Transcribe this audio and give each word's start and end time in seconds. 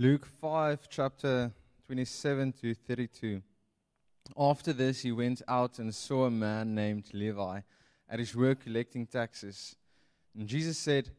Luke 0.00 0.26
5, 0.40 0.88
chapter 0.88 1.50
27 1.86 2.52
to 2.60 2.72
32. 2.72 3.42
After 4.38 4.72
this, 4.72 5.00
he 5.00 5.10
went 5.10 5.42
out 5.48 5.80
and 5.80 5.92
saw 5.92 6.26
a 6.26 6.30
man 6.30 6.72
named 6.72 7.06
Levi 7.12 7.62
at 8.08 8.18
his 8.20 8.32
work 8.36 8.62
collecting 8.62 9.08
taxes. 9.08 9.74
And 10.38 10.46
Jesus 10.46 10.78
said, 10.78 11.10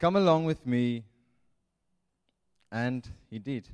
Come 0.00 0.16
along 0.16 0.46
with 0.46 0.64
me. 0.66 1.04
And 2.70 3.06
he 3.28 3.38
did, 3.38 3.68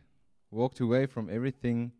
walked 0.50 0.80
away 0.80 1.06
from 1.06 1.30
everything 1.30 1.92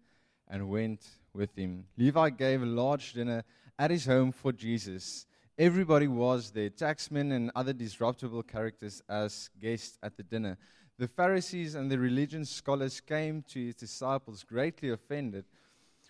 and 0.48 0.68
went 0.68 1.06
with 1.32 1.54
him. 1.54 1.84
Levi 1.96 2.30
gave 2.30 2.60
a 2.60 2.66
large 2.66 3.12
dinner 3.12 3.44
at 3.78 3.92
his 3.92 4.04
home 4.04 4.32
for 4.32 4.50
Jesus. 4.50 5.26
Everybody 5.56 6.08
was 6.08 6.50
there, 6.50 6.70
taxmen 6.70 7.32
and 7.32 7.52
other 7.54 7.72
disruptible 7.72 8.42
characters, 8.42 9.00
as 9.08 9.48
guests 9.60 9.96
at 10.02 10.16
the 10.16 10.24
dinner. 10.24 10.58
The 10.98 11.06
Pharisees 11.08 11.76
and 11.76 11.90
the 11.90 11.98
religion 11.98 12.44
scholars 12.44 13.00
came 13.00 13.42
to 13.50 13.66
his 13.66 13.76
disciples 13.76 14.42
greatly 14.42 14.90
offended. 14.90 15.44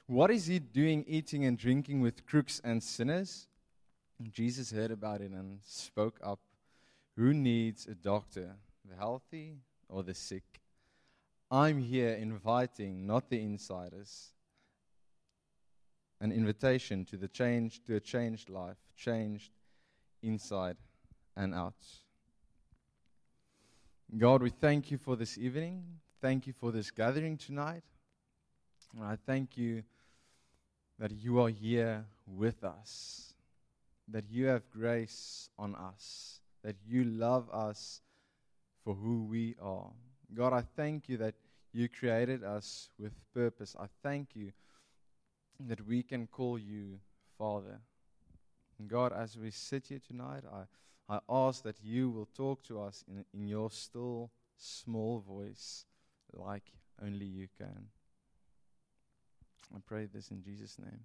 What 0.07 0.31
is 0.31 0.47
he 0.47 0.59
doing 0.59 1.05
eating 1.07 1.45
and 1.45 1.59
drinking 1.59 2.01
with 2.01 2.25
crooks 2.25 2.59
and 2.65 2.83
sinners? 2.83 3.49
Jesus 4.31 4.73
heard 4.73 4.91
about 4.91 5.21
it 5.21 5.31
and 5.31 5.59
spoke 5.63 6.19
up. 6.23 6.41
Who 7.17 7.35
needs 7.35 7.87
a 7.87 7.95
doctor, 7.95 8.57
the 8.89 8.97
healthy 8.97 9.59
or 9.91 10.03
the 10.03 10.15
sick? 10.15 10.63
I'm 11.51 11.79
here 11.79 12.15
inviting 12.15 13.07
not 13.07 13.29
the 13.29 13.43
insiders. 13.43 14.33
An 16.21 16.33
invitation 16.33 17.05
to 17.07 17.19
the 17.19 17.29
change 17.29 17.85
to 17.85 17.97
a 17.97 18.01
changed 18.01 18.49
life, 18.49 18.79
changed 18.97 19.53
inside 20.23 20.79
and 21.37 21.55
out. 21.55 21.77
God, 24.17 24.43
we 24.43 24.49
thank 24.49 24.91
you 24.91 24.97
for 24.97 25.17
this 25.17 25.37
evening. 25.37 25.85
Thank 26.23 26.47
you 26.47 26.55
for 26.55 26.73
this 26.73 26.91
gathering 26.91 27.37
tonight. 27.37 27.83
And 28.97 29.05
I 29.05 29.17
thank 29.27 29.59
you 29.59 29.83
that 30.99 31.13
you 31.13 31.39
are 31.41 31.51
here 31.51 32.07
with 32.27 32.65
us, 32.65 33.35
that 34.09 34.25
you 34.31 34.47
have 34.47 34.71
grace 34.71 35.51
on 35.59 35.75
us, 35.75 36.41
that 36.65 36.77
you 36.87 37.05
love 37.05 37.51
us 37.53 38.01
for 38.83 38.95
who 38.95 39.25
we 39.25 39.57
are. 39.61 39.91
God, 40.35 40.55
I 40.55 40.63
thank 40.63 41.11
you 41.11 41.19
that 41.19 41.35
you 41.75 41.87
created 41.91 42.43
us 42.43 42.89
with 42.99 43.13
purpose. 43.35 43.77
I 43.79 43.89
thank 44.03 44.35
you 44.35 44.53
that 45.61 45.87
we 45.87 46.03
can 46.03 46.27
call 46.27 46.59
you 46.59 46.99
Father. 47.37 47.79
And 48.79 48.89
God, 48.89 49.13
as 49.13 49.37
we 49.37 49.51
sit 49.51 49.89
here 49.89 50.01
tonight, 50.05 50.45
I 50.51 50.63
I 51.09 51.21
ask 51.29 51.63
that 51.63 51.77
you 51.83 52.11
will 52.11 52.29
talk 52.37 52.63
to 52.65 52.81
us 52.83 53.03
in, 53.09 53.25
in 53.33 53.49
your 53.49 53.71
still, 53.71 54.31
small 54.57 55.21
voice 55.21 55.87
like 56.33 56.65
only 57.03 57.25
you 57.25 57.49
can. 57.57 57.87
I 59.75 59.79
pray 59.87 60.07
this 60.13 60.31
in 60.31 60.43
Jesus' 60.43 60.79
name. 60.79 61.01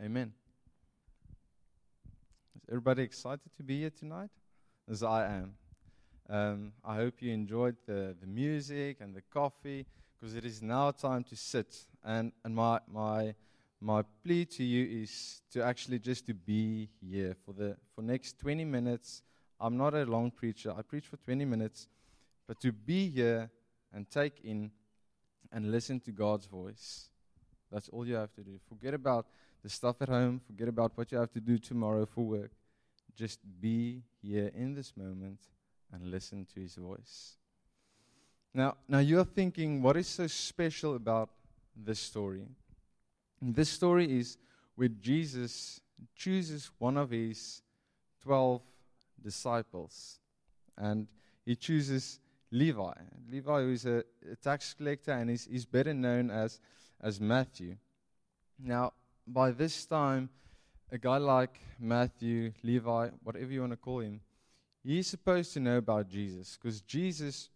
Amen. 0.00 0.32
Is 2.56 2.62
everybody 2.68 3.02
excited 3.02 3.52
to 3.56 3.62
be 3.62 3.80
here 3.80 3.90
tonight? 3.90 4.30
As 4.90 5.02
I 5.02 5.26
am. 5.26 5.54
Um, 6.28 6.72
I 6.84 6.96
hope 6.96 7.20
you 7.20 7.32
enjoyed 7.32 7.76
the, 7.86 8.16
the 8.20 8.26
music 8.26 8.98
and 9.00 9.14
the 9.14 9.22
coffee 9.22 9.86
because 10.18 10.34
it 10.34 10.44
is 10.44 10.62
now 10.62 10.90
time 10.92 11.24
to 11.24 11.36
sit. 11.36 11.84
And, 12.04 12.32
and 12.44 12.54
my, 12.54 12.80
my, 12.90 13.34
my 13.80 14.02
plea 14.24 14.44
to 14.46 14.64
you 14.64 15.02
is 15.02 15.42
to 15.52 15.62
actually 15.62 15.98
just 15.98 16.26
to 16.26 16.34
be 16.34 16.88
here 17.00 17.36
for 17.44 17.52
the 17.52 17.76
for 17.94 18.02
next 18.02 18.38
20 18.38 18.64
minutes 18.64 19.22
I'm 19.62 19.76
not 19.76 19.94
a 19.94 20.04
long 20.04 20.32
preacher. 20.32 20.74
I 20.76 20.82
preach 20.82 21.06
for 21.06 21.16
20 21.18 21.44
minutes. 21.44 21.86
But 22.48 22.60
to 22.60 22.72
be 22.72 23.08
here 23.08 23.48
and 23.94 24.10
take 24.10 24.40
in 24.42 24.72
and 25.52 25.70
listen 25.70 26.00
to 26.00 26.10
God's 26.10 26.46
voice, 26.46 27.08
that's 27.70 27.88
all 27.88 28.06
you 28.06 28.16
have 28.16 28.32
to 28.34 28.42
do. 28.42 28.58
Forget 28.68 28.92
about 28.92 29.26
the 29.62 29.68
stuff 29.68 30.02
at 30.02 30.08
home, 30.08 30.40
forget 30.44 30.66
about 30.66 30.92
what 30.96 31.12
you 31.12 31.18
have 31.18 31.30
to 31.32 31.40
do 31.40 31.58
tomorrow 31.58 32.04
for 32.04 32.24
work. 32.24 32.50
Just 33.16 33.38
be 33.60 34.02
here 34.20 34.50
in 34.54 34.74
this 34.74 34.96
moment 34.96 35.38
and 35.92 36.10
listen 36.10 36.44
to 36.54 36.60
his 36.60 36.74
voice. 36.74 37.36
Now, 38.52 38.76
now 38.88 38.98
you're 38.98 39.24
thinking, 39.24 39.80
what 39.80 39.96
is 39.96 40.08
so 40.08 40.26
special 40.26 40.96
about 40.96 41.30
this 41.76 42.00
story? 42.00 42.46
And 43.40 43.54
this 43.54 43.68
story 43.68 44.18
is 44.18 44.36
where 44.74 44.88
Jesus 44.88 45.80
chooses 46.16 46.70
one 46.78 46.96
of 46.96 47.10
his 47.10 47.62
12 48.22 48.60
disciples. 49.22 50.18
And 50.76 51.06
he 51.44 51.56
chooses 51.56 52.20
Levi. 52.50 52.92
Levi, 53.30 53.60
who 53.62 53.72
is 53.72 53.86
a, 53.86 54.04
a 54.30 54.36
tax 54.36 54.74
collector 54.74 55.12
and 55.12 55.30
is, 55.30 55.46
is 55.46 55.64
better 55.64 55.94
known 55.94 56.30
as, 56.30 56.60
as 57.00 57.20
Matthew. 57.20 57.76
Now, 58.58 58.92
by 59.26 59.50
this 59.50 59.86
time, 59.86 60.28
a 60.90 60.98
guy 60.98 61.16
like 61.16 61.58
Matthew, 61.80 62.52
Levi, 62.62 63.08
whatever 63.22 63.50
you 63.50 63.60
want 63.60 63.72
to 63.72 63.76
call 63.76 64.00
him, 64.00 64.20
he's 64.84 65.06
supposed 65.06 65.52
to 65.54 65.60
know 65.60 65.78
about 65.78 66.08
Jesus 66.08 66.58
because 66.60 66.82
Jesus 66.82 67.48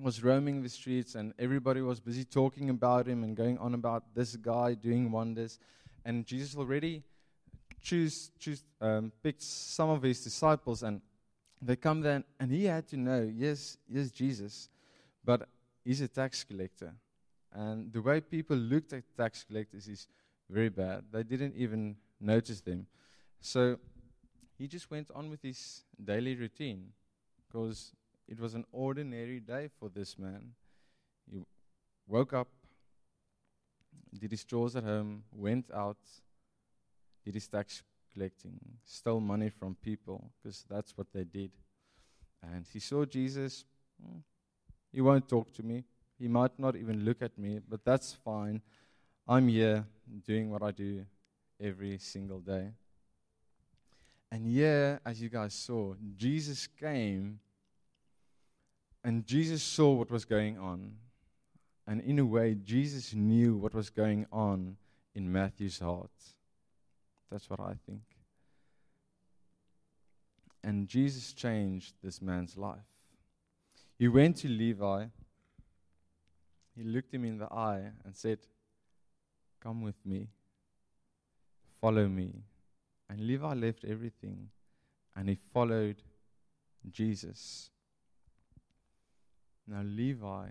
was 0.00 0.22
roaming 0.22 0.62
the 0.62 0.68
streets 0.68 1.16
and 1.16 1.34
everybody 1.38 1.80
was 1.80 1.98
busy 1.98 2.24
talking 2.24 2.70
about 2.70 3.06
him 3.08 3.24
and 3.24 3.36
going 3.36 3.58
on 3.58 3.74
about 3.74 4.14
this 4.14 4.36
guy 4.36 4.74
doing 4.74 5.10
wonders. 5.10 5.58
And 6.04 6.24
Jesus 6.24 6.56
already 6.56 7.02
choose, 7.80 8.30
choose, 8.38 8.64
um, 8.80 9.12
picked 9.22 9.42
some 9.42 9.90
of 9.90 10.02
his 10.02 10.22
disciples, 10.22 10.82
and 10.82 11.00
they 11.60 11.76
come 11.76 12.00
there, 12.00 12.22
and 12.38 12.50
he 12.50 12.64
had 12.64 12.86
to 12.88 12.96
know, 12.96 13.30
yes, 13.34 13.78
yes, 13.88 14.10
Jesus, 14.10 14.68
but 15.24 15.48
he's 15.84 16.00
a 16.00 16.08
tax 16.08 16.44
collector. 16.44 16.92
And 17.52 17.92
the 17.92 18.02
way 18.02 18.20
people 18.20 18.56
looked 18.56 18.92
at 18.92 19.04
tax 19.16 19.44
collectors 19.44 19.88
is 19.88 20.06
very 20.48 20.68
bad. 20.68 21.04
They 21.10 21.22
didn't 21.22 21.54
even 21.56 21.96
notice 22.20 22.60
them. 22.60 22.86
So 23.40 23.78
he 24.56 24.66
just 24.66 24.90
went 24.90 25.10
on 25.14 25.30
with 25.30 25.42
his 25.42 25.84
daily 26.02 26.34
routine 26.34 26.92
because 27.46 27.92
it 28.26 28.38
was 28.38 28.54
an 28.54 28.64
ordinary 28.72 29.40
day 29.40 29.68
for 29.78 29.88
this 29.88 30.18
man. 30.18 30.52
He 31.30 31.42
woke 32.06 32.32
up, 32.32 32.48
did 34.18 34.30
his 34.30 34.44
chores 34.44 34.76
at 34.76 34.84
home, 34.84 35.24
went 35.32 35.70
out, 35.72 35.98
did 37.28 37.34
his 37.34 37.46
tax 37.46 37.82
collecting, 38.10 38.58
stole 38.86 39.20
money 39.20 39.50
from 39.50 39.76
people, 39.82 40.30
because 40.42 40.64
that's 40.66 40.96
what 40.96 41.08
they 41.12 41.24
did. 41.24 41.50
And 42.42 42.64
he 42.72 42.80
saw 42.80 43.04
Jesus. 43.04 43.66
Hmm, 44.02 44.20
he 44.90 45.02
won't 45.02 45.28
talk 45.28 45.52
to 45.52 45.62
me. 45.62 45.84
He 46.18 46.26
might 46.26 46.58
not 46.58 46.74
even 46.74 47.04
look 47.04 47.20
at 47.20 47.36
me, 47.36 47.60
but 47.68 47.84
that's 47.84 48.14
fine. 48.14 48.62
I'm 49.28 49.48
here 49.48 49.84
doing 50.26 50.50
what 50.50 50.62
I 50.62 50.70
do 50.70 51.04
every 51.60 51.98
single 51.98 52.40
day. 52.40 52.70
And 54.32 54.50
yeah, 54.50 54.98
as 55.04 55.20
you 55.20 55.28
guys 55.28 55.52
saw, 55.52 55.96
Jesus 56.16 56.66
came 56.66 57.40
and 59.04 59.26
Jesus 59.26 59.62
saw 59.62 59.92
what 59.92 60.10
was 60.10 60.24
going 60.24 60.58
on. 60.58 60.92
And 61.86 62.00
in 62.00 62.18
a 62.20 62.24
way, 62.24 62.54
Jesus 62.54 63.12
knew 63.12 63.58
what 63.58 63.74
was 63.74 63.90
going 63.90 64.24
on 64.32 64.78
in 65.14 65.30
Matthew's 65.30 65.78
heart. 65.78 66.10
That's 67.30 67.48
what 67.50 67.60
I 67.60 67.74
think. 67.86 68.02
And 70.64 70.88
Jesus 70.88 71.32
changed 71.32 71.94
this 72.02 72.20
man's 72.20 72.56
life. 72.56 72.78
He 73.98 74.08
went 74.08 74.36
to 74.38 74.48
Levi, 74.48 75.06
he 76.76 76.84
looked 76.84 77.12
him 77.12 77.24
in 77.24 77.38
the 77.38 77.52
eye 77.52 77.90
and 78.04 78.14
said, 78.14 78.38
Come 79.60 79.82
with 79.82 79.96
me, 80.04 80.28
follow 81.80 82.06
me. 82.06 82.44
And 83.10 83.20
Levi 83.20 83.54
left 83.54 83.84
everything 83.84 84.50
and 85.16 85.28
he 85.28 85.38
followed 85.52 85.96
Jesus. 86.90 87.70
Now, 89.66 89.82
Levi, 89.82 90.46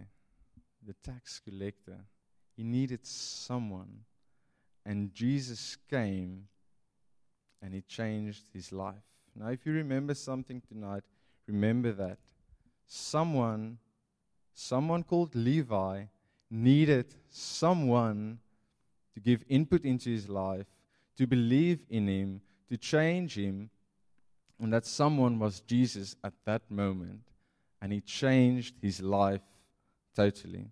the 0.85 0.93
tax 1.03 1.39
collector, 1.39 1.97
he 2.55 2.63
needed 2.63 3.05
someone, 3.05 4.01
and 4.85 5.13
Jesus 5.13 5.77
came 5.89 6.47
and 7.61 7.73
he 7.73 7.81
changed 7.81 8.43
his 8.53 8.71
life. 8.71 8.95
Now, 9.35 9.47
if 9.49 9.65
you 9.65 9.73
remember 9.73 10.13
something 10.13 10.61
tonight, 10.61 11.03
remember 11.47 11.91
that 11.93 12.17
someone, 12.85 13.77
someone 14.53 15.03
called 15.03 15.35
Levi, 15.35 16.05
needed 16.49 17.13
someone 17.29 18.39
to 19.13 19.19
give 19.19 19.43
input 19.49 19.83
into 19.83 20.09
his 20.09 20.29
life, 20.29 20.65
to 21.17 21.27
believe 21.27 21.79
in 21.89 22.07
him, 22.07 22.41
to 22.69 22.77
change 22.77 23.37
him, 23.37 23.69
and 24.59 24.73
that 24.73 24.85
someone 24.85 25.39
was 25.39 25.59
Jesus 25.61 26.15
at 26.23 26.33
that 26.45 26.69
moment, 26.69 27.21
and 27.81 27.91
he 27.91 28.01
changed 28.01 28.75
his 28.81 29.01
life 29.01 29.41
totally. 30.15 30.69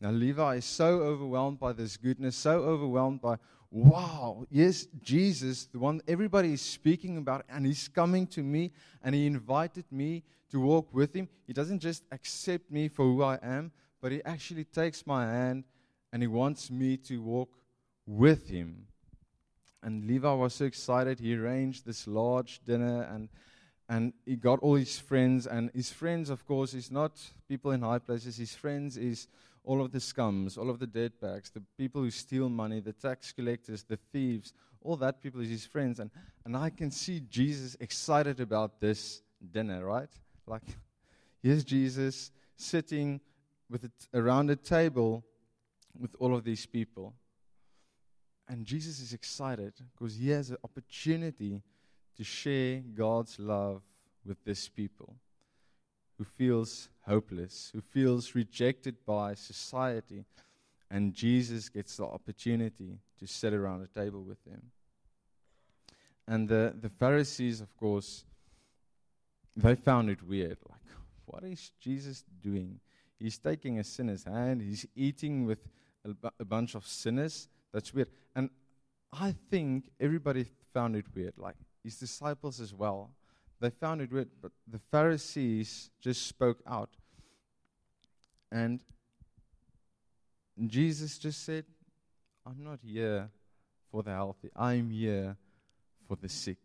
Now, 0.00 0.10
Levi 0.10 0.56
is 0.56 0.64
so 0.64 1.00
overwhelmed 1.00 1.58
by 1.58 1.72
this 1.72 1.96
goodness, 1.96 2.36
so 2.36 2.60
overwhelmed 2.62 3.20
by 3.20 3.36
wow, 3.70 4.46
yes, 4.50 4.86
Jesus, 5.02 5.66
the 5.66 5.78
one 5.78 6.00
everybody 6.08 6.52
is 6.52 6.60
speaking 6.60 7.18
about, 7.18 7.44
and 7.48 7.66
he's 7.66 7.88
coming 7.88 8.26
to 8.28 8.42
me 8.42 8.72
and 9.02 9.14
he 9.14 9.26
invited 9.26 9.84
me 9.90 10.22
to 10.50 10.60
walk 10.60 10.92
with 10.92 11.14
him. 11.14 11.28
He 11.46 11.52
doesn't 11.52 11.80
just 11.80 12.04
accept 12.10 12.70
me 12.70 12.88
for 12.88 13.04
who 13.04 13.22
I 13.22 13.38
am, 13.42 13.72
but 14.00 14.12
He 14.12 14.22
actually 14.24 14.64
takes 14.64 15.06
my 15.06 15.24
hand 15.24 15.64
and 16.12 16.22
He 16.22 16.26
wants 16.26 16.70
me 16.70 16.96
to 16.98 17.20
walk 17.20 17.50
with 18.06 18.48
Him. 18.48 18.86
And 19.82 20.06
Levi 20.06 20.32
was 20.32 20.54
so 20.54 20.64
excited. 20.64 21.20
He 21.20 21.36
arranged 21.36 21.86
this 21.86 22.06
large 22.06 22.60
dinner 22.64 23.02
and 23.02 23.28
and 23.90 24.12
he 24.26 24.36
got 24.36 24.58
all 24.58 24.74
his 24.74 24.98
friends. 24.98 25.46
And 25.46 25.70
his 25.74 25.90
friends, 25.90 26.28
of 26.28 26.44
course, 26.44 26.74
is 26.74 26.90
not 26.90 27.12
people 27.48 27.70
in 27.70 27.80
high 27.80 27.98
places. 27.98 28.36
His 28.36 28.54
friends 28.54 28.98
is 28.98 29.28
all 29.68 29.82
of 29.82 29.92
the 29.92 29.98
scums, 29.98 30.56
all 30.56 30.70
of 30.70 30.78
the 30.78 30.86
dirtbags, 30.86 31.52
the 31.52 31.62
people 31.76 32.00
who 32.00 32.10
steal 32.10 32.48
money, 32.48 32.80
the 32.80 32.94
tax 32.94 33.32
collectors, 33.32 33.82
the 33.82 33.98
thieves, 34.10 34.54
all 34.80 34.96
that 34.96 35.20
people 35.20 35.42
is 35.42 35.50
his 35.50 35.66
friends. 35.66 36.00
And, 36.00 36.10
and 36.46 36.56
I 36.56 36.70
can 36.70 36.90
see 36.90 37.20
Jesus 37.28 37.76
excited 37.78 38.40
about 38.40 38.80
this 38.80 39.20
dinner, 39.52 39.84
right? 39.84 40.08
Like, 40.46 40.62
here's 41.42 41.64
Jesus 41.64 42.30
sitting 42.56 43.20
with 43.68 43.84
it 43.84 43.92
around 44.14 44.48
a 44.48 44.56
table 44.56 45.22
with 46.00 46.16
all 46.18 46.34
of 46.34 46.44
these 46.44 46.64
people. 46.64 47.12
And 48.48 48.64
Jesus 48.64 49.00
is 49.00 49.12
excited 49.12 49.74
because 49.92 50.16
he 50.16 50.30
has 50.30 50.48
an 50.48 50.56
opportunity 50.64 51.62
to 52.16 52.24
share 52.24 52.80
God's 52.94 53.38
love 53.38 53.82
with 54.24 54.42
this 54.46 54.66
people 54.66 55.16
who 56.16 56.24
feels 56.24 56.88
hopeless, 57.08 57.70
who 57.74 57.80
feels 57.80 58.34
rejected 58.34 58.96
by 59.06 59.34
society. 59.34 60.24
And 60.90 61.12
Jesus 61.12 61.68
gets 61.68 61.96
the 61.96 62.04
opportunity 62.04 62.98
to 63.18 63.26
sit 63.26 63.52
around 63.52 63.82
a 63.82 64.00
table 64.00 64.22
with 64.22 64.42
them. 64.44 64.62
And 66.26 66.48
the, 66.48 66.74
the 66.78 66.90
Pharisees, 66.90 67.60
of 67.60 67.74
course, 67.76 68.24
they 69.56 69.74
found 69.74 70.10
it 70.10 70.22
weird. 70.22 70.58
Like, 70.68 70.80
what 71.24 71.42
is 71.42 71.72
Jesus 71.80 72.24
doing? 72.42 72.80
He's 73.18 73.38
taking 73.38 73.78
a 73.78 73.84
sinner's 73.84 74.24
hand, 74.24 74.62
he's 74.62 74.86
eating 74.94 75.46
with 75.46 75.58
a, 76.04 76.30
a 76.38 76.44
bunch 76.44 76.74
of 76.74 76.86
sinners. 76.86 77.48
That's 77.72 77.92
weird. 77.92 78.08
And 78.36 78.50
I 79.12 79.34
think 79.50 79.90
everybody 79.98 80.46
found 80.72 80.96
it 80.96 81.06
weird, 81.14 81.34
like 81.36 81.56
his 81.82 81.98
disciples 81.98 82.60
as 82.60 82.72
well. 82.72 83.10
They 83.60 83.70
found 83.70 84.00
it 84.00 84.12
weird, 84.12 84.28
but 84.40 84.52
the 84.66 84.78
Pharisees 84.90 85.90
just 86.00 86.26
spoke 86.26 86.60
out. 86.66 86.90
And 88.52 88.80
Jesus 90.66 91.18
just 91.18 91.44
said, 91.44 91.64
I'm 92.46 92.62
not 92.62 92.78
here 92.82 93.30
for 93.90 94.02
the 94.02 94.10
healthy, 94.10 94.50
I'm 94.54 94.90
here 94.90 95.36
for 96.06 96.16
the 96.16 96.28
sick. 96.28 96.58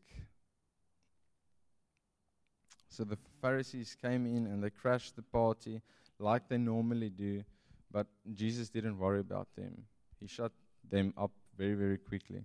So 2.90 3.04
the 3.04 3.18
Pharisees 3.42 3.98
came 4.00 4.28
in 4.28 4.46
and 4.46 4.64
they 4.64 4.70
crashed 4.70 5.16
the 5.16 5.24
party 5.24 5.82
like 6.20 6.48
they 6.48 6.60
normally 6.60 7.10
do, 7.10 7.44
but 7.92 8.06
Jesus 8.34 8.70
didn't 8.70 9.00
worry 9.00 9.20
about 9.20 9.48
them. 9.56 9.84
He 10.20 10.28
shut 10.28 10.52
them 10.90 11.14
up 11.18 11.32
very, 11.58 11.74
very 11.74 11.98
quickly. 11.98 12.44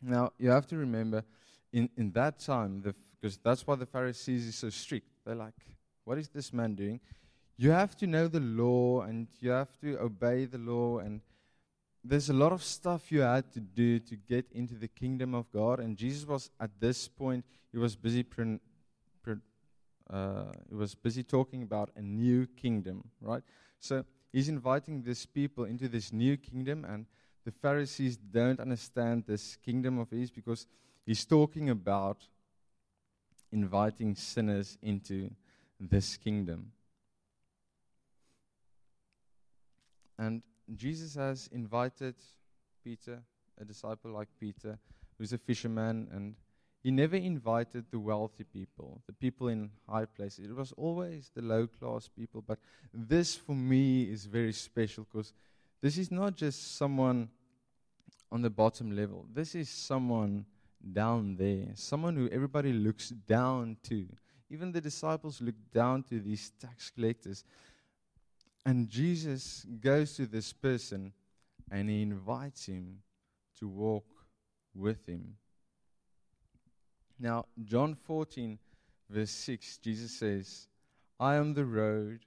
Now, 0.00 0.32
you 0.38 0.50
have 0.50 0.66
to 0.68 0.76
remember, 0.76 1.24
in, 1.72 1.88
in 1.96 2.10
that 2.12 2.38
time, 2.38 2.82
because 3.20 3.38
that's 3.38 3.66
why 3.66 3.74
the 3.74 3.86
Pharisees 3.86 4.46
is 4.46 4.54
so 4.56 4.70
strict. 4.70 5.08
They're 5.24 5.34
like, 5.34 5.54
what 6.04 6.18
is 6.18 6.28
this 6.28 6.52
man 6.52 6.74
doing? 6.74 7.00
You 7.56 7.70
have 7.70 7.96
to 7.96 8.06
know 8.06 8.28
the 8.28 8.40
law 8.40 9.02
and 9.02 9.28
you 9.40 9.50
have 9.50 9.78
to 9.80 9.98
obey 9.98 10.44
the 10.44 10.58
law 10.58 10.98
and 10.98 11.20
there's 12.08 12.30
a 12.30 12.32
lot 12.32 12.52
of 12.52 12.62
stuff 12.62 13.10
you 13.10 13.20
had 13.20 13.50
to 13.52 13.60
do 13.60 13.98
to 13.98 14.16
get 14.16 14.46
into 14.52 14.74
the 14.74 14.88
kingdom 14.88 15.34
of 15.34 15.50
God. 15.50 15.80
And 15.80 15.96
Jesus 15.96 16.26
was 16.26 16.50
at 16.60 16.70
this 16.78 17.08
point, 17.08 17.44
he 17.72 17.78
was 17.78 17.96
busy 17.96 18.22
pre- 18.22 18.60
pre- 19.22 19.36
uh, 20.08 20.52
he 20.68 20.74
was 20.74 20.94
busy 20.94 21.24
talking 21.24 21.62
about 21.62 21.90
a 21.96 22.02
new 22.02 22.46
kingdom, 22.46 23.02
right? 23.20 23.42
So 23.80 24.04
he's 24.32 24.48
inviting 24.48 25.02
these 25.02 25.26
people 25.26 25.64
into 25.64 25.88
this 25.88 26.12
new 26.12 26.36
kingdom, 26.36 26.84
and 26.84 27.06
the 27.44 27.50
Pharisees 27.50 28.16
don't 28.16 28.60
understand 28.60 29.24
this 29.26 29.56
kingdom 29.56 29.98
of 29.98 30.10
his 30.10 30.30
because 30.30 30.66
he's 31.06 31.24
talking 31.24 31.70
about 31.70 32.26
inviting 33.52 34.14
sinners 34.14 34.76
into 34.82 35.30
this 35.80 36.16
kingdom. 36.16 36.72
And 40.18 40.42
Jesus 40.74 41.14
has 41.14 41.48
invited 41.52 42.16
Peter, 42.82 43.22
a 43.60 43.64
disciple 43.64 44.10
like 44.10 44.28
Peter, 44.40 44.78
who's 45.16 45.32
a 45.32 45.38
fisherman, 45.38 46.08
and 46.12 46.34
he 46.82 46.90
never 46.90 47.16
invited 47.16 47.84
the 47.90 47.98
wealthy 47.98 48.44
people, 48.44 49.02
the 49.06 49.12
people 49.12 49.48
in 49.48 49.70
high 49.88 50.04
places. 50.04 50.46
It 50.46 50.54
was 50.54 50.72
always 50.76 51.30
the 51.34 51.42
low 51.42 51.66
class 51.66 52.08
people. 52.08 52.42
But 52.46 52.58
this, 52.92 53.34
for 53.34 53.54
me, 53.54 54.04
is 54.04 54.26
very 54.26 54.52
special 54.52 55.06
because 55.10 55.32
this 55.82 55.98
is 55.98 56.10
not 56.10 56.36
just 56.36 56.76
someone 56.76 57.28
on 58.30 58.42
the 58.42 58.50
bottom 58.50 58.94
level. 58.94 59.26
This 59.32 59.54
is 59.54 59.68
someone 59.68 60.46
down 60.92 61.36
there, 61.36 61.68
someone 61.74 62.16
who 62.16 62.28
everybody 62.28 62.72
looks 62.72 63.10
down 63.10 63.76
to. 63.84 64.06
Even 64.50 64.72
the 64.72 64.80
disciples 64.80 65.40
look 65.40 65.56
down 65.72 66.02
to 66.04 66.20
these 66.20 66.52
tax 66.60 66.90
collectors. 66.90 67.44
And 68.64 68.88
Jesus 68.88 69.66
goes 69.80 70.14
to 70.14 70.26
this 70.26 70.52
person 70.52 71.12
and 71.70 71.88
he 71.88 72.02
invites 72.02 72.66
him 72.66 72.98
to 73.58 73.68
walk 73.68 74.06
with 74.74 75.06
him. 75.06 75.36
Now, 77.18 77.46
John 77.64 77.94
14, 77.94 78.58
verse 79.08 79.30
6, 79.30 79.78
Jesus 79.78 80.12
says, 80.12 80.68
I 81.18 81.36
am 81.36 81.54
the 81.54 81.64
road, 81.64 82.20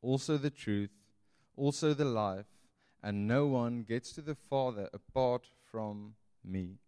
also 0.00 0.36
the 0.36 0.50
truth, 0.50 0.90
also 1.56 1.94
the 1.94 2.04
life, 2.04 2.46
and 3.02 3.26
no 3.26 3.46
one 3.46 3.82
gets 3.82 4.12
to 4.12 4.20
the 4.20 4.36
Father 4.36 4.88
apart 4.92 5.48
from 5.70 6.14
me. 6.44 6.78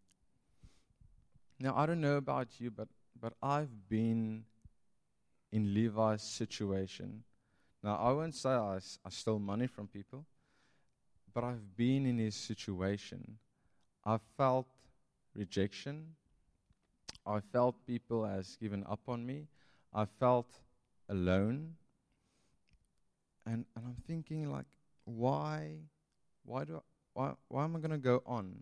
Now, 1.60 1.74
I 1.76 1.86
don't 1.86 2.00
know 2.00 2.16
about 2.16 2.48
you, 2.58 2.70
but, 2.70 2.88
but 3.20 3.34
I've 3.42 3.88
been 3.88 4.44
in 5.50 5.74
Levi's 5.74 6.22
situation 6.22 7.24
now, 7.82 7.96
I 7.96 8.12
won't 8.12 8.34
say 8.34 8.50
I, 8.50 8.76
I 9.04 9.10
stole 9.10 9.38
money 9.38 9.66
from 9.66 9.86
people, 9.86 10.24
but 11.32 11.44
I've 11.44 11.76
been 11.76 12.06
in 12.06 12.18
his 12.18 12.34
situation. 12.34 13.38
I 14.04 14.18
felt 14.36 14.66
rejection. 15.34 16.14
I 17.24 17.40
felt 17.40 17.86
people 17.86 18.24
has 18.24 18.56
given 18.56 18.84
up 18.88 19.00
on 19.06 19.24
me. 19.24 19.46
I 19.94 20.06
felt 20.06 20.48
alone. 21.08 21.74
And, 23.46 23.64
and 23.76 23.84
I'm 23.86 23.96
thinking, 24.06 24.50
like, 24.50 24.66
why, 25.04 25.76
why, 26.44 26.64
do 26.64 26.76
I, 26.76 26.80
why, 27.14 27.32
why 27.48 27.64
am 27.64 27.76
I 27.76 27.78
going 27.78 27.92
to 27.92 27.98
go 27.98 28.22
on? 28.26 28.54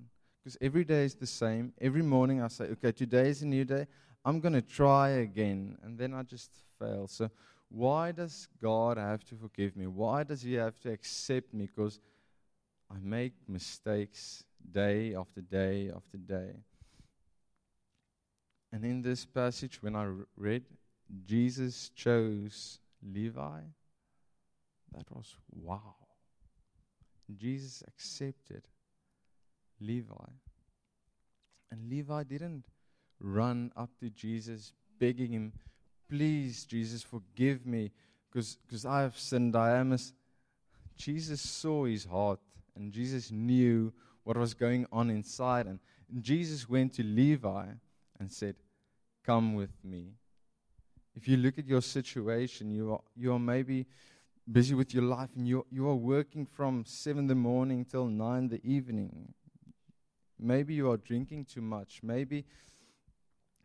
Because 0.46 0.58
every 0.60 0.84
day 0.84 1.04
is 1.04 1.16
the 1.16 1.26
same. 1.26 1.72
Every 1.80 2.02
morning 2.02 2.40
I 2.40 2.46
say, 2.46 2.66
okay, 2.66 2.92
today 2.92 3.30
is 3.30 3.42
a 3.42 3.46
new 3.46 3.64
day. 3.64 3.88
I'm 4.24 4.38
going 4.38 4.52
to 4.52 4.62
try 4.62 5.08
again. 5.08 5.76
And 5.82 5.98
then 5.98 6.14
I 6.14 6.22
just 6.22 6.52
fail. 6.78 7.08
So, 7.08 7.28
why 7.68 8.12
does 8.12 8.46
God 8.62 8.96
have 8.96 9.24
to 9.24 9.34
forgive 9.34 9.76
me? 9.76 9.88
Why 9.88 10.22
does 10.22 10.42
He 10.42 10.54
have 10.54 10.78
to 10.82 10.92
accept 10.92 11.52
me? 11.52 11.66
Because 11.66 11.98
I 12.88 12.94
make 13.02 13.32
mistakes 13.48 14.44
day 14.70 15.16
after 15.16 15.40
day 15.40 15.90
after 15.90 16.16
day. 16.16 16.52
And 18.72 18.84
in 18.84 19.02
this 19.02 19.24
passage, 19.26 19.82
when 19.82 19.96
I 19.96 20.06
read, 20.36 20.62
Jesus 21.24 21.88
chose 21.88 22.78
Levi, 23.02 23.62
that 24.96 25.10
was 25.10 25.34
wow. 25.50 25.96
Jesus 27.36 27.82
accepted 27.88 28.62
Levi. 29.80 30.30
And 31.70 31.88
Levi 31.88 32.24
didn't 32.24 32.64
run 33.20 33.72
up 33.76 33.90
to 34.00 34.10
Jesus 34.10 34.72
begging 34.98 35.32
him, 35.32 35.52
Please, 36.08 36.64
Jesus, 36.64 37.02
forgive 37.02 37.66
me 37.66 37.90
because 38.30 38.86
I 38.86 39.00
have 39.00 39.18
sinned. 39.18 39.56
I 39.56 39.76
am 39.76 39.92
a. 39.92 39.98
Jesus 40.96 41.40
saw 41.40 41.84
his 41.84 42.04
heart 42.04 42.38
and 42.76 42.92
Jesus 42.92 43.30
knew 43.30 43.92
what 44.24 44.36
was 44.36 44.54
going 44.54 44.86
on 44.92 45.10
inside. 45.10 45.66
And 45.66 45.78
Jesus 46.20 46.68
went 46.68 46.92
to 46.94 47.02
Levi 47.02 47.66
and 48.20 48.30
said, 48.30 48.54
Come 49.24 49.54
with 49.54 49.72
me. 49.82 50.12
If 51.16 51.26
you 51.26 51.38
look 51.38 51.58
at 51.58 51.66
your 51.66 51.82
situation, 51.82 52.70
you 52.70 52.92
are, 52.92 53.00
you 53.16 53.32
are 53.32 53.38
maybe 53.38 53.86
busy 54.50 54.74
with 54.74 54.94
your 54.94 55.02
life 55.02 55.30
and 55.34 55.48
you, 55.48 55.66
you 55.70 55.88
are 55.88 55.94
working 55.94 56.46
from 56.46 56.84
7 56.86 57.18
in 57.18 57.26
the 57.26 57.34
morning 57.34 57.84
till 57.84 58.06
9 58.06 58.38
in 58.38 58.48
the 58.48 58.60
evening. 58.62 59.32
Maybe 60.38 60.74
you 60.74 60.90
are 60.90 60.96
drinking 60.96 61.46
too 61.46 61.62
much. 61.62 62.00
Maybe 62.02 62.44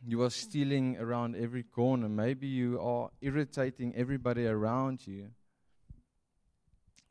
you 0.06 0.22
are 0.24 0.30
stealing 0.30 0.98
around 0.98 1.36
every 1.36 1.64
corner. 1.64 2.10
Maybe 2.10 2.48
you 2.48 2.80
are 2.82 3.10
irritating 3.22 3.94
everybody 3.96 4.48
around 4.48 5.06
you. 5.06 5.30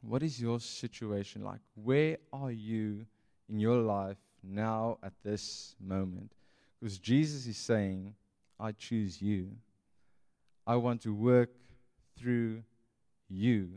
What 0.03 0.23
is 0.23 0.41
your 0.41 0.61
situation 0.61 1.45
like? 1.45 1.61
Where 1.75 2.17
are 2.33 2.51
you 2.51 3.07
in 3.49 3.61
your 3.61 3.77
life 3.77 4.17
now 4.43 4.99
at 5.03 5.13
this 5.23 5.77
moment? 5.79 6.33
Because 6.81 6.99
Jesus 6.99 7.47
is 7.47 7.59
saying, 7.59 8.15
I 8.59 8.73
choose 8.73 9.21
you. 9.21 9.51
I 10.67 10.77
want 10.77 11.03
to 11.03 11.15
work 11.15 11.51
through 12.19 12.63
you. 13.29 13.71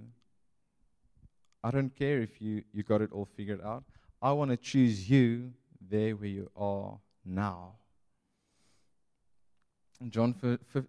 I 1.64 1.72
don't 1.72 1.94
care 1.96 2.22
if 2.22 2.42
you, 2.42 2.64
you 2.74 2.84
got 2.84 3.02
it 3.02 3.12
all 3.12 3.26
figured 3.26 3.62
out. 3.62 3.84
I 4.22 4.32
want 4.32 4.52
to 4.52 4.58
choose 4.58 5.10
you 5.10 5.52
there 5.94 6.16
where 6.16 6.28
you 6.28 6.50
are 6.56 6.98
now. 7.24 7.74
John, 10.10 10.34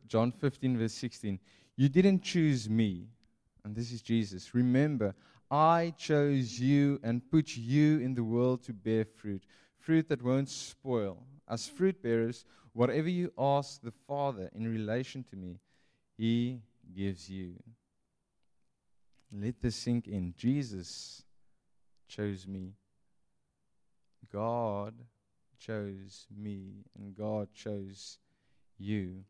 John 0.08 0.32
15, 0.32 0.78
verse 0.78 0.94
16. 0.94 1.38
You 1.76 1.88
didn't 1.90 2.22
choose 2.22 2.70
me. 2.70 3.08
And 3.64 3.76
this 3.76 3.92
is 3.92 4.00
Jesus. 4.00 4.54
Remember, 4.54 5.14
I 5.50 5.92
chose 5.98 6.58
you 6.58 7.00
and 7.02 7.30
put 7.30 7.54
you 7.56 7.98
in 7.98 8.14
the 8.14 8.24
world 8.24 8.62
to 8.64 8.72
bear 8.72 9.04
fruit, 9.04 9.44
fruit 9.78 10.08
that 10.08 10.22
won't 10.22 10.48
spoil. 10.48 11.18
As 11.48 11.68
fruit 11.68 12.02
bearers, 12.02 12.46
whatever 12.72 13.08
you 13.08 13.30
ask 13.38 13.82
the 13.82 13.92
Father 14.08 14.50
in 14.54 14.66
relation 14.66 15.22
to 15.30 15.36
me, 15.36 15.58
He 16.16 16.60
gives 16.96 17.28
you. 17.28 17.54
Let 19.30 19.60
this 19.60 19.76
sink 19.76 20.06
in. 20.06 20.32
Jesus 20.36 21.22
chose 22.08 22.46
me. 22.46 22.72
God 24.34 24.94
chose 25.60 26.26
me, 26.36 26.84
and 26.98 27.14
God 27.14 27.48
chose 27.54 28.18
you. 28.76 29.22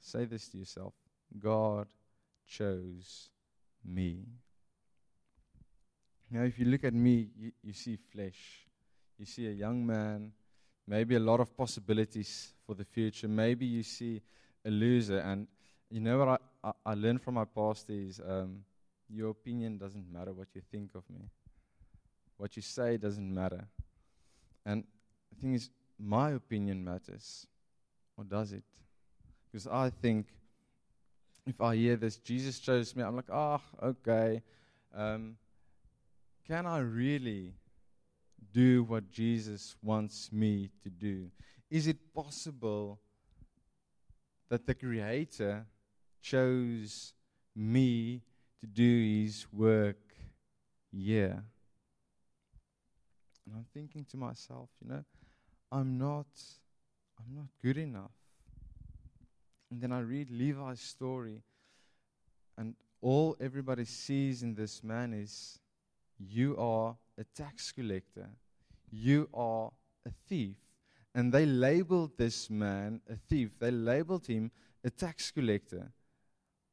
Say 0.00 0.26
this 0.26 0.48
to 0.50 0.58
yourself 0.58 0.94
God 1.36 1.88
chose 2.46 3.30
me. 3.84 4.26
Now, 6.30 6.42
if 6.42 6.56
you 6.58 6.66
look 6.66 6.84
at 6.84 6.94
me, 6.94 7.30
you, 7.36 7.50
you 7.64 7.72
see 7.72 7.96
flesh. 7.96 8.66
You 9.18 9.26
see 9.26 9.48
a 9.48 9.50
young 9.50 9.84
man, 9.84 10.30
maybe 10.86 11.16
a 11.16 11.20
lot 11.20 11.40
of 11.40 11.56
possibilities 11.56 12.52
for 12.64 12.76
the 12.76 12.84
future. 12.84 13.26
Maybe 13.26 13.66
you 13.66 13.82
see 13.82 14.22
a 14.64 14.70
loser. 14.70 15.18
And 15.18 15.48
you 15.90 16.00
know 16.00 16.18
what 16.18 16.28
I, 16.28 16.38
I, 16.68 16.72
I 16.92 16.94
learned 16.94 17.22
from 17.22 17.34
my 17.34 17.44
past 17.44 17.90
is 17.90 18.20
um, 18.20 18.60
your 19.08 19.30
opinion 19.30 19.78
doesn't 19.78 20.10
matter 20.12 20.32
what 20.32 20.48
you 20.54 20.62
think 20.70 20.94
of 20.94 21.02
me. 21.10 21.28
What 22.40 22.56
you 22.56 22.62
say 22.62 22.96
doesn't 22.96 23.34
matter. 23.34 23.66
And 24.64 24.84
the 25.28 25.40
thing 25.42 25.52
is, 25.52 25.68
my 25.98 26.30
opinion 26.30 26.82
matters. 26.82 27.46
Or 28.16 28.24
does 28.24 28.52
it? 28.52 28.64
Because 29.52 29.66
I 29.66 29.90
think 29.90 30.28
if 31.46 31.60
I 31.60 31.76
hear 31.76 31.96
this, 31.96 32.16
Jesus 32.16 32.58
chose 32.58 32.96
me, 32.96 33.02
I'm 33.02 33.14
like, 33.14 33.28
oh, 33.30 33.60
okay. 33.82 34.40
Um, 34.96 35.36
can 36.48 36.64
I 36.64 36.78
really 36.78 37.52
do 38.54 38.84
what 38.84 39.10
Jesus 39.10 39.76
wants 39.82 40.32
me 40.32 40.70
to 40.82 40.88
do? 40.88 41.26
Is 41.70 41.88
it 41.88 41.98
possible 42.14 43.00
that 44.48 44.66
the 44.66 44.74
Creator 44.74 45.66
chose 46.22 47.12
me 47.54 48.22
to 48.60 48.66
do 48.66 49.24
His 49.24 49.46
work 49.52 50.14
here? 50.90 51.44
And 53.46 53.54
I'm 53.56 53.66
thinking 53.74 54.04
to 54.10 54.16
myself, 54.16 54.68
you 54.82 54.88
know, 54.88 55.04
I'm 55.72 55.98
not, 55.98 56.26
I'm 57.18 57.34
not 57.34 57.46
good 57.62 57.78
enough. 57.78 58.10
And 59.70 59.80
then 59.80 59.92
I 59.92 60.00
read 60.00 60.30
Levi's 60.30 60.80
story, 60.80 61.42
and 62.58 62.74
all 63.00 63.36
everybody 63.40 63.84
sees 63.84 64.42
in 64.42 64.54
this 64.54 64.82
man 64.82 65.14
is 65.14 65.58
you 66.18 66.56
are 66.58 66.96
a 67.18 67.24
tax 67.24 67.70
collector, 67.72 68.28
you 68.90 69.28
are 69.32 69.70
a 70.06 70.10
thief. 70.28 70.56
And 71.14 71.32
they 71.32 71.46
labeled 71.46 72.12
this 72.18 72.50
man 72.50 73.00
a 73.08 73.16
thief, 73.16 73.50
they 73.58 73.70
labeled 73.70 74.26
him 74.26 74.50
a 74.84 74.90
tax 74.90 75.30
collector. 75.30 75.92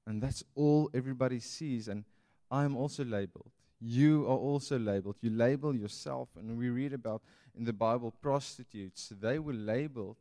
And 0.06 0.22
that's 0.22 0.44
all 0.56 0.90
everybody 0.94 1.40
sees. 1.40 1.88
And 1.88 2.06
I'm 2.50 2.76
also 2.76 3.04
labeled. 3.04 3.52
You 3.80 4.26
are 4.26 4.38
also 4.38 4.80
labeled. 4.80 5.16
You 5.22 5.30
label 5.30 5.76
yourself. 5.76 6.30
And 6.36 6.58
we 6.58 6.70
read 6.70 6.94
about 6.94 7.22
in 7.56 7.64
the 7.66 7.74
Bible 7.74 8.14
prostitutes, 8.22 9.12
they 9.20 9.40
were 9.40 9.54
labeled. 9.54 10.18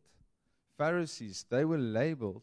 Pharisees, 0.78 1.44
they 1.48 1.64
were 1.64 1.78
labeled. 1.78 2.42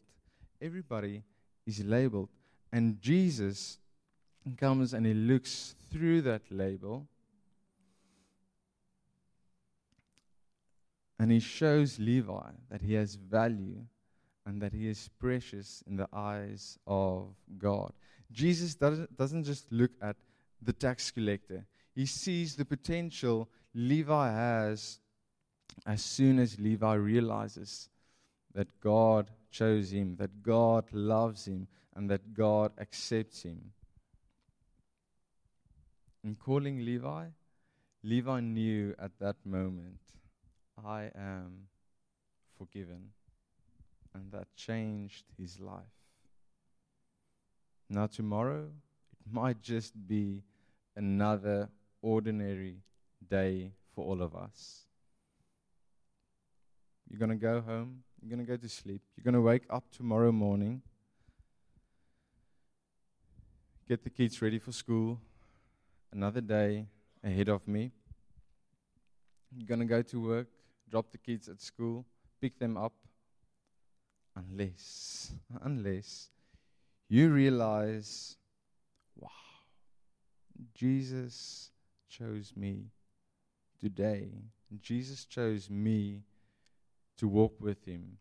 Everybody 0.60 1.22
is 1.66 1.84
labeled. 1.84 2.28
And 2.72 3.00
Jesus 3.00 3.78
comes 4.56 4.92
and 4.92 5.06
he 5.06 5.14
looks 5.14 5.74
through 5.90 6.22
that 6.22 6.42
label 6.50 7.06
and 11.18 11.30
he 11.30 11.40
shows 11.40 11.98
Levi 11.98 12.50
that 12.70 12.82
he 12.82 12.94
has 12.94 13.14
value 13.14 13.84
and 14.44 14.60
that 14.60 14.72
he 14.72 14.88
is 14.88 15.08
precious 15.18 15.82
in 15.86 15.96
the 15.96 16.08
eyes 16.12 16.78
of 16.86 17.28
God. 17.56 17.92
Jesus 18.30 18.74
doesn't, 18.74 19.16
doesn't 19.16 19.44
just 19.44 19.70
look 19.70 19.92
at 20.02 20.16
the 20.64 20.72
tax 20.72 21.10
collector, 21.10 21.66
he 21.94 22.06
sees 22.06 22.56
the 22.56 22.64
potential 22.64 23.48
Levi 23.74 24.30
has 24.30 25.00
as 25.86 26.02
soon 26.02 26.38
as 26.38 26.58
Levi 26.58 26.94
realizes 26.94 27.88
that 28.54 28.80
God 28.80 29.30
chose 29.50 29.92
him, 29.92 30.16
that 30.16 30.42
God 30.42 30.84
loves 30.92 31.46
him, 31.46 31.66
and 31.94 32.10
that 32.10 32.34
God 32.34 32.72
accepts 32.78 33.42
him. 33.42 33.72
In 36.22 36.36
calling 36.36 36.84
Levi, 36.84 37.26
Levi 38.02 38.40
knew 38.40 38.94
at 38.98 39.18
that 39.18 39.36
moment, 39.44 40.00
I 40.84 41.10
am 41.16 41.68
forgiven. 42.58 43.10
And 44.14 44.30
that 44.32 44.54
changed 44.54 45.24
his 45.36 45.58
life. 45.58 45.82
Now, 47.90 48.06
tomorrow, 48.06 48.70
it 49.20 49.32
might 49.32 49.60
just 49.60 49.92
be 50.06 50.42
another 50.96 51.68
ordinary 52.02 52.76
day 53.28 53.72
for 53.94 54.04
all 54.04 54.22
of 54.22 54.34
us. 54.34 54.84
You're 57.08 57.18
going 57.18 57.30
to 57.30 57.36
go 57.36 57.60
home, 57.60 58.02
you're 58.20 58.34
going 58.34 58.44
to 58.44 58.50
go 58.50 58.56
to 58.56 58.68
sleep, 58.68 59.02
you're 59.16 59.24
going 59.24 59.34
to 59.34 59.40
wake 59.40 59.64
up 59.70 59.84
tomorrow 59.90 60.32
morning, 60.32 60.82
get 63.88 64.02
the 64.02 64.10
kids 64.10 64.40
ready 64.40 64.58
for 64.58 64.72
school, 64.72 65.20
another 66.12 66.40
day 66.40 66.86
ahead 67.22 67.48
of 67.48 67.66
me. 67.68 67.92
You're 69.56 69.66
going 69.66 69.80
to 69.80 69.86
go 69.86 70.02
to 70.02 70.20
work, 70.20 70.48
drop 70.90 71.10
the 71.12 71.18
kids 71.18 71.48
at 71.48 71.60
school, 71.60 72.04
pick 72.40 72.58
them 72.58 72.76
up. 72.76 72.92
Unless, 74.36 75.30
unless 75.62 76.28
you 77.08 77.30
realize, 77.30 78.36
Jesus 80.74 81.70
chose 82.08 82.52
me 82.56 82.86
today. 83.80 84.28
Jesus 84.80 85.24
chose 85.24 85.70
me 85.70 86.22
to 87.18 87.28
walk 87.28 87.54
with 87.60 87.84
him. 87.84 88.18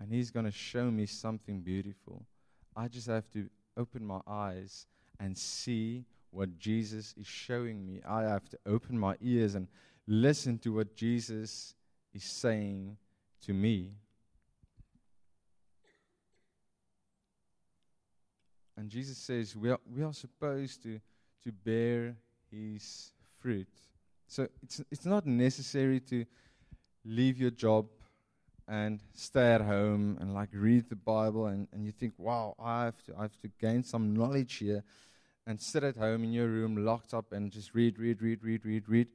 And 0.00 0.12
he's 0.12 0.30
going 0.30 0.46
to 0.46 0.52
show 0.52 0.90
me 0.90 1.06
something 1.06 1.60
beautiful. 1.60 2.26
I 2.76 2.88
just 2.88 3.06
have 3.06 3.30
to 3.30 3.48
open 3.76 4.04
my 4.04 4.20
eyes 4.26 4.86
and 5.20 5.36
see 5.36 6.04
what 6.30 6.58
Jesus 6.58 7.14
is 7.18 7.26
showing 7.26 7.86
me. 7.86 8.00
I 8.06 8.22
have 8.22 8.48
to 8.50 8.58
open 8.66 8.98
my 8.98 9.16
ears 9.22 9.54
and 9.54 9.68
listen 10.06 10.58
to 10.58 10.74
what 10.74 10.96
Jesus 10.96 11.74
is 12.12 12.24
saying 12.24 12.96
to 13.42 13.52
me. 13.52 13.92
And 18.76 18.90
Jesus 18.90 19.16
says 19.16 19.54
we 19.54 19.70
are, 19.70 19.78
we 19.88 20.02
are 20.02 20.12
supposed 20.12 20.82
to, 20.82 21.00
to 21.44 21.52
bear 21.52 22.16
his 22.50 23.12
fruit. 23.38 23.68
So 24.26 24.48
it's, 24.62 24.80
it's 24.90 25.06
not 25.06 25.26
necessary 25.26 26.00
to 26.00 26.24
leave 27.04 27.38
your 27.38 27.50
job 27.50 27.86
and 28.66 29.00
stay 29.12 29.52
at 29.52 29.60
home 29.60 30.16
and 30.20 30.32
like 30.32 30.48
read 30.52 30.88
the 30.88 30.96
Bible 30.96 31.46
and, 31.46 31.68
and 31.72 31.84
you 31.84 31.92
think, 31.92 32.14
wow, 32.16 32.54
I 32.58 32.86
have 32.86 33.02
to 33.04 33.14
I 33.18 33.22
have 33.22 33.38
to 33.42 33.48
gain 33.60 33.84
some 33.84 34.14
knowledge 34.14 34.54
here 34.54 34.82
and 35.46 35.60
sit 35.60 35.84
at 35.84 35.96
home 35.96 36.24
in 36.24 36.32
your 36.32 36.48
room, 36.48 36.84
locked 36.84 37.12
up, 37.12 37.32
and 37.32 37.52
just 37.52 37.74
read, 37.74 37.98
read, 37.98 38.22
read, 38.22 38.42
read, 38.42 38.64
read, 38.64 38.88
read. 38.88 39.08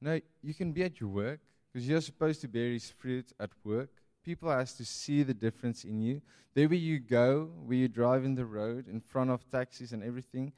No, 0.00 0.20
you 0.42 0.54
can 0.54 0.72
be 0.72 0.84
at 0.84 1.00
your 1.00 1.08
work 1.08 1.40
because 1.72 1.88
you're 1.88 2.00
supposed 2.00 2.40
to 2.42 2.48
bear 2.48 2.70
his 2.70 2.90
fruit 2.90 3.32
at 3.40 3.50
work. 3.64 3.90
People 4.24 4.50
has 4.50 4.74
to 4.74 4.84
see 4.84 5.22
the 5.22 5.34
difference 5.34 5.84
in 5.84 6.00
you. 6.00 6.22
There 6.54 6.68
where 6.68 6.78
you 6.78 7.00
go, 7.00 7.50
where 7.64 7.76
you 7.76 7.88
drive 7.88 8.24
in 8.24 8.34
the 8.34 8.46
road, 8.46 8.86
in 8.88 9.00
front 9.00 9.30
of 9.30 9.48
taxis 9.50 9.92
and 9.92 10.02
everything, 10.02 10.52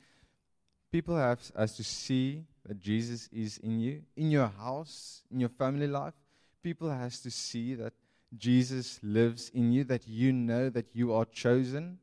people 0.90 1.16
have 1.16 1.40
has 1.56 1.76
to 1.76 1.84
see 1.84 2.44
that 2.66 2.80
Jesus 2.80 3.28
is 3.32 3.58
in 3.58 3.78
you. 3.80 4.02
In 4.16 4.30
your 4.30 4.48
house, 4.48 5.22
in 5.30 5.40
your 5.40 5.48
family 5.48 5.86
life, 5.86 6.14
people 6.62 6.90
has 6.90 7.20
to 7.20 7.30
see 7.30 7.74
that 7.74 7.92
Jesus 8.36 9.00
lives 9.02 9.50
in 9.54 9.72
you, 9.72 9.84
that 9.84 10.06
you 10.06 10.32
know 10.32 10.68
that 10.70 10.86
you 10.94 11.14
are 11.14 11.24
chosen 11.24 11.98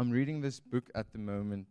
I'm 0.00 0.10
reading 0.10 0.40
this 0.40 0.60
book 0.60 0.84
at 0.94 1.12
the 1.12 1.18
moment, 1.18 1.66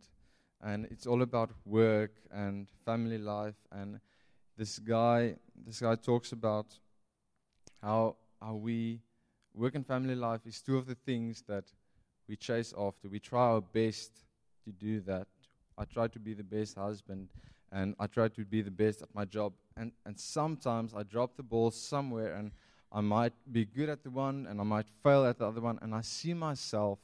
and 0.62 0.86
it's 0.88 1.04
all 1.04 1.22
about 1.22 1.50
work 1.64 2.12
and 2.30 2.68
family 2.84 3.18
life. 3.18 3.56
And 3.72 3.98
this 4.56 4.78
guy, 4.78 5.34
this 5.66 5.80
guy 5.80 5.96
talks 5.96 6.30
about 6.30 6.66
how 7.82 8.14
how 8.40 8.54
we 8.54 9.00
work 9.52 9.74
and 9.74 9.84
family 9.84 10.14
life 10.14 10.42
is 10.46 10.62
two 10.62 10.78
of 10.78 10.86
the 10.86 10.94
things 10.94 11.42
that 11.48 11.64
we 12.28 12.36
chase 12.36 12.72
after. 12.78 13.08
We 13.08 13.18
try 13.18 13.48
our 13.48 13.60
best 13.60 14.12
to 14.70 14.84
do 14.84 15.00
that. 15.00 15.26
I 15.76 15.84
try 15.84 16.08
to 16.08 16.18
be 16.18 16.34
the 16.34 16.44
best 16.44 16.76
husband 16.76 17.28
and 17.72 17.94
I 17.98 18.06
try 18.06 18.28
to 18.28 18.44
be 18.44 18.62
the 18.62 18.70
best 18.70 19.02
at 19.02 19.14
my 19.14 19.24
job. 19.24 19.52
And, 19.76 19.92
and 20.04 20.18
sometimes 20.18 20.92
I 20.94 21.02
drop 21.04 21.36
the 21.36 21.42
ball 21.42 21.70
somewhere 21.70 22.34
and 22.34 22.50
I 22.92 23.00
might 23.00 23.32
be 23.50 23.64
good 23.64 23.88
at 23.88 24.02
the 24.02 24.10
one 24.10 24.46
and 24.48 24.60
I 24.60 24.64
might 24.64 24.86
fail 25.02 25.24
at 25.24 25.38
the 25.38 25.46
other 25.46 25.60
one. 25.60 25.78
And 25.80 25.94
I 25.94 26.00
see 26.00 26.34
myself 26.34 26.98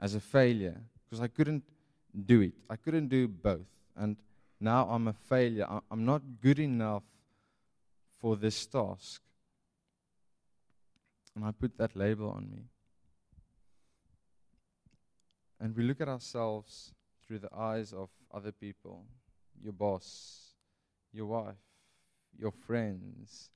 as 0.00 0.14
a 0.14 0.20
failure 0.20 0.80
because 1.04 1.20
I 1.20 1.28
couldn't 1.28 1.62
do 2.26 2.40
it. 2.42 2.54
I 2.68 2.76
couldn't 2.76 3.08
do 3.08 3.28
both. 3.28 3.66
And 3.96 4.16
now 4.60 4.88
I'm 4.90 5.08
a 5.08 5.12
failure. 5.12 5.66
I'm 5.90 6.04
not 6.04 6.22
good 6.40 6.58
enough 6.58 7.04
for 8.20 8.36
this 8.36 8.66
task. 8.66 9.22
And 11.36 11.44
I 11.44 11.52
put 11.52 11.76
that 11.78 11.96
label 11.96 12.30
on 12.30 12.48
me. 12.50 12.64
And 15.64 15.74
we 15.74 15.82
look 15.82 16.02
at 16.02 16.10
ourselves 16.10 16.92
through 17.26 17.38
the 17.38 17.48
eyes 17.56 17.94
of 17.94 18.10
other 18.30 18.52
people 18.52 19.06
your 19.62 19.72
boss, 19.72 20.50
your 21.10 21.24
wife, 21.24 21.56
your 22.38 22.50
friends, 22.50 23.48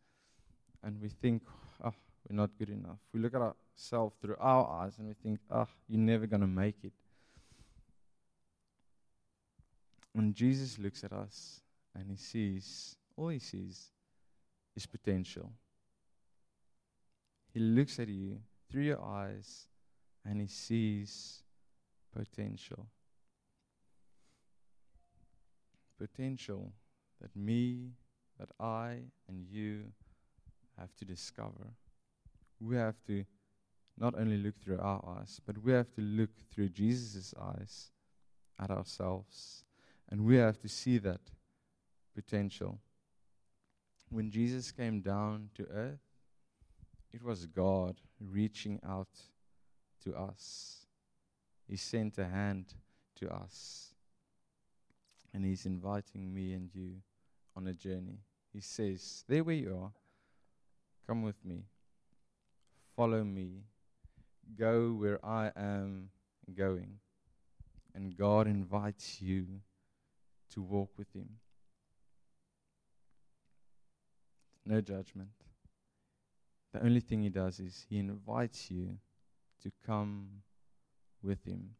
and 0.83 0.99
we 1.03 1.11
think, 1.11 1.43
oh, 1.85 1.93
we're 2.27 2.35
not 2.35 2.49
good 2.59 2.71
enough. 2.71 2.97
We 3.12 3.21
look 3.21 3.35
at 3.35 3.43
ourselves 3.43 4.17
through 4.23 4.37
our 4.41 4.83
eyes 4.83 4.95
and 4.97 5.07
we 5.07 5.12
think, 5.23 5.38
oh, 5.50 5.69
you're 5.87 6.00
never 6.00 6.27
going 6.27 6.41
to 6.41 6.47
make 6.47 6.77
it. 6.83 6.95
When 10.15 10.33
Jesus 10.33 10.79
looks 10.79 11.05
at 11.05 11.12
us 11.12 11.61
and 11.95 12.09
he 12.09 12.17
sees, 12.17 12.97
all 13.19 13.29
he 13.29 13.38
sees 13.38 13.91
is 14.75 14.87
potential. 14.87 15.53
He 17.53 17.61
looks 17.61 17.99
at 17.99 18.09
you 18.09 18.38
through 18.71 18.85
your 18.85 19.05
eyes 19.05 19.67
and 20.25 20.41
he 20.41 20.47
sees 20.47 21.43
potential. 22.17 22.87
Potential 25.99 26.73
that 27.21 27.35
me, 27.35 27.91
that 28.38 28.50
I, 28.61 28.99
and 29.29 29.45
you 29.50 29.85
have 30.79 30.95
to 30.97 31.05
discover. 31.05 31.75
We 32.61 32.77
have 32.77 32.97
to 33.07 33.25
not 33.99 34.15
only 34.17 34.37
look 34.37 34.57
through 34.57 34.79
our 34.79 35.05
eyes, 35.19 35.41
but 35.45 35.59
we 35.59 35.73
have 35.73 35.93
to 35.95 36.00
look 36.00 36.31
through 36.53 36.69
Jesus' 36.69 37.35
eyes 37.41 37.91
at 38.61 38.71
ourselves. 38.71 39.65
And 40.09 40.25
we 40.25 40.37
have 40.37 40.59
to 40.61 40.69
see 40.69 40.99
that 40.99 41.21
potential. 42.15 42.79
When 44.11 44.31
Jesus 44.31 44.73
came 44.73 45.00
down 45.00 45.50
to 45.57 45.67
earth, 45.73 46.00
it 47.12 47.23
was 47.23 47.47
God 47.47 47.97
reaching 48.21 48.81
out 48.87 49.09
to 50.05 50.15
us. 50.15 50.78
He 51.69 51.77
sent 51.77 52.19
a 52.19 52.25
hand 52.25 52.73
to 53.17 53.31
us. 53.33 53.93
And 55.35 55.45
He's 55.45 55.67
inviting 55.67 56.33
me 56.33 56.55
and 56.55 56.71
you 56.75 56.95
on 57.55 57.67
a 57.67 57.75
journey. 57.75 58.21
He 58.53 58.61
says, 58.61 59.25
There 59.29 59.45
where 59.45 59.55
you 59.55 59.77
are, 59.77 59.93
come 61.07 61.23
with 61.23 61.45
me. 61.45 61.65
Follow 62.97 63.23
me. 63.23 63.65
Go 64.59 64.93
where 64.93 65.25
I 65.25 65.53
am 65.55 66.09
going. 66.57 66.99
And 67.95 68.17
God 68.17 68.47
invites 68.47 69.21
you 69.21 69.47
to 70.55 70.63
walk 70.63 70.91
with 70.97 71.13
Him. 71.15 71.29
No 74.65 74.81
judgment. 74.81 75.29
The 76.73 76.83
only 76.83 77.01
thing 77.01 77.23
He 77.23 77.29
does 77.29 77.61
is 77.61 77.85
He 77.91 77.99
invites 77.99 78.71
you 78.71 78.97
to 79.63 79.71
come 79.87 80.29
with 81.23 81.45
Him. 81.45 81.71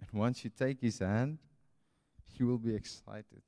And 0.00 0.20
once 0.20 0.44
you 0.44 0.50
take 0.50 0.80
His 0.80 0.98
hand, 0.98 1.38
you 2.36 2.46
will 2.46 2.58
be 2.58 2.74
excited. 2.74 3.42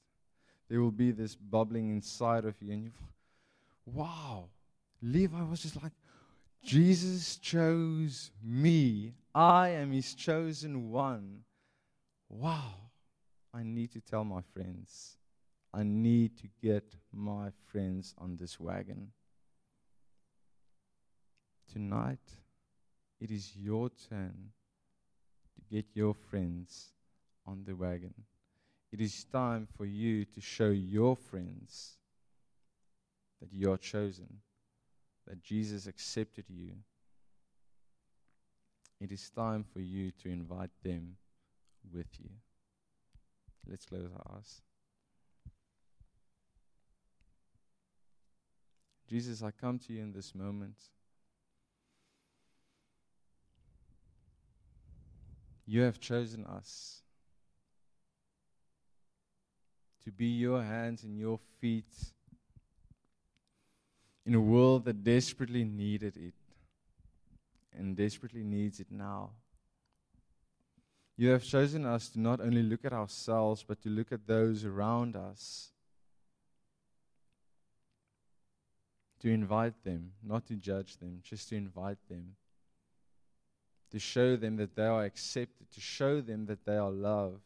There 0.68 0.80
will 0.80 0.90
be 0.90 1.10
this 1.10 1.34
bubbling 1.34 1.90
inside 1.90 2.44
of 2.44 2.54
you, 2.60 2.72
and 2.72 2.84
you, 2.84 2.90
wow. 3.86 4.48
Levi 5.02 5.42
was 5.42 5.62
just 5.62 5.82
like, 5.82 5.92
Jesus 6.62 7.36
chose 7.36 8.30
me. 8.42 9.14
I 9.34 9.70
am 9.70 9.92
His 9.92 10.14
chosen 10.14 10.90
one. 10.90 11.40
Wow. 12.28 12.74
I 13.52 13.62
need 13.62 13.92
to 13.92 14.00
tell 14.00 14.24
my 14.24 14.42
friends. 14.54 15.16
I 15.72 15.82
need 15.82 16.36
to 16.38 16.48
get 16.62 16.84
my 17.12 17.50
friends 17.70 18.14
on 18.18 18.36
this 18.36 18.58
wagon. 18.60 19.12
Tonight, 21.72 22.18
it 23.20 23.30
is 23.30 23.54
your 23.56 23.90
turn 24.08 24.50
to 25.54 25.74
get 25.74 25.86
your 25.94 26.14
friends 26.14 26.92
on 27.46 27.64
the 27.66 27.76
wagon. 27.76 28.14
It 28.92 29.00
is 29.00 29.24
time 29.24 29.68
for 29.76 29.84
you 29.84 30.24
to 30.24 30.40
show 30.40 30.70
your 30.70 31.16
friends 31.16 31.98
that 33.40 33.52
you 33.52 33.70
are 33.72 33.76
chosen, 33.76 34.40
that 35.26 35.42
Jesus 35.42 35.86
accepted 35.86 36.44
you. 36.48 36.72
It 39.00 39.12
is 39.12 39.30
time 39.30 39.64
for 39.64 39.80
you 39.80 40.10
to 40.22 40.28
invite 40.28 40.70
them 40.82 41.16
with 41.92 42.08
you. 42.18 42.30
Let's 43.68 43.86
close 43.86 44.10
our 44.12 44.36
eyes. 44.36 44.60
Jesus, 49.08 49.42
I 49.42 49.50
come 49.50 49.78
to 49.80 49.92
you 49.92 50.02
in 50.02 50.12
this 50.12 50.34
moment. 50.34 50.76
You 55.70 55.82
have 55.82 56.00
chosen 56.00 56.44
us 56.46 57.00
to 60.02 60.10
be 60.10 60.26
your 60.26 60.64
hands 60.64 61.04
and 61.04 61.16
your 61.16 61.38
feet 61.60 61.94
in 64.26 64.34
a 64.34 64.40
world 64.40 64.84
that 64.86 65.04
desperately 65.04 65.62
needed 65.62 66.16
it 66.16 66.34
and 67.72 67.94
desperately 67.94 68.42
needs 68.42 68.80
it 68.80 68.88
now. 68.90 69.30
You 71.16 71.28
have 71.28 71.44
chosen 71.44 71.86
us 71.86 72.08
to 72.08 72.20
not 72.20 72.40
only 72.40 72.64
look 72.64 72.84
at 72.84 72.92
ourselves, 72.92 73.62
but 73.62 73.80
to 73.82 73.88
look 73.90 74.10
at 74.10 74.26
those 74.26 74.64
around 74.64 75.14
us. 75.14 75.70
To 79.20 79.28
invite 79.28 79.84
them, 79.84 80.14
not 80.20 80.46
to 80.46 80.56
judge 80.56 80.96
them, 80.96 81.20
just 81.22 81.50
to 81.50 81.54
invite 81.54 82.08
them. 82.08 82.34
To 83.90 83.98
show 83.98 84.36
them 84.36 84.56
that 84.56 84.76
they 84.76 84.86
are 84.86 85.04
accepted, 85.04 85.70
to 85.72 85.80
show 85.80 86.20
them 86.20 86.46
that 86.46 86.64
they 86.64 86.76
are 86.76 86.90
loved. 86.90 87.42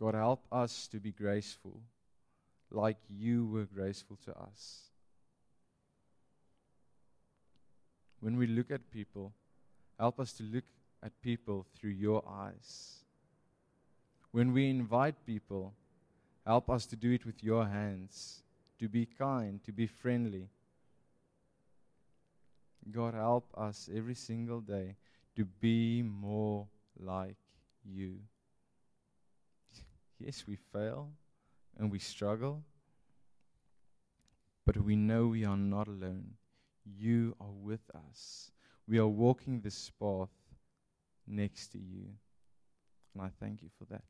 God, 0.00 0.14
help 0.14 0.44
us 0.50 0.88
to 0.88 0.98
be 0.98 1.12
graceful 1.12 1.80
like 2.70 2.96
you 3.08 3.46
were 3.46 3.64
graceful 3.64 4.18
to 4.24 4.36
us. 4.36 4.84
when 8.24 8.38
we 8.38 8.46
look 8.46 8.70
at 8.70 8.90
people, 8.90 9.34
help 9.98 10.18
us 10.18 10.32
to 10.32 10.42
look 10.44 10.64
at 11.02 11.12
people 11.20 11.66
through 11.76 11.90
your 11.90 12.24
eyes. 12.26 13.04
When 14.32 14.54
we 14.54 14.70
invite 14.70 15.26
people, 15.26 15.74
help 16.46 16.70
us 16.70 16.86
to 16.86 16.96
do 16.96 17.12
it 17.12 17.26
with 17.26 17.44
your 17.44 17.66
hands, 17.66 18.40
to 18.78 18.88
be 18.88 19.04
kind, 19.04 19.62
to 19.64 19.72
be 19.72 19.86
friendly. 19.86 20.48
God, 22.90 23.14
help 23.14 23.50
us 23.56 23.88
every 23.94 24.14
single 24.14 24.60
day 24.60 24.96
to 25.36 25.44
be 25.44 26.02
more 26.02 26.68
like 26.98 27.36
you. 27.84 28.18
Yes, 30.20 30.44
we 30.46 30.56
fail 30.72 31.10
and 31.76 31.90
we 31.90 31.98
struggle, 31.98 32.62
but 34.64 34.76
we 34.76 34.94
know 34.96 35.26
we 35.26 35.44
are 35.44 35.56
not 35.56 35.88
alone. 35.88 36.34
You 36.84 37.34
are 37.40 37.50
with 37.50 37.90
us. 37.94 38.52
We 38.86 38.98
are 38.98 39.08
walking 39.08 39.60
this 39.60 39.90
path 40.00 40.30
next 41.26 41.72
to 41.72 41.78
you. 41.78 42.06
And 43.12 43.22
I 43.22 43.30
thank 43.40 43.60
you 43.62 43.70
for 43.76 43.86
that. 43.86 44.04